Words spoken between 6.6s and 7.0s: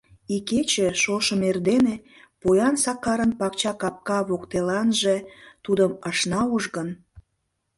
гын?